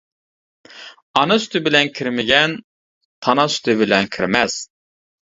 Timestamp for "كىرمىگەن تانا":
1.99-3.45